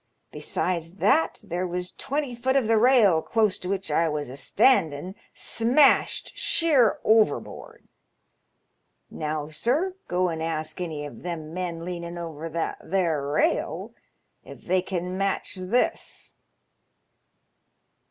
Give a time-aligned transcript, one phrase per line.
[0.31, 4.35] Besides that there was twenty foot of the rail close to which I was a
[4.35, 7.87] stahdin' smashed sheer overboard.
[9.11, 13.93] Now, sir, go an' ask any of them men leaning over that there rail
[14.43, 16.33] if they can match this."